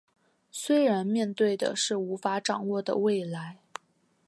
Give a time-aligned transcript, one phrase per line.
[0.49, 3.59] 虽然面对的是无法掌握的未来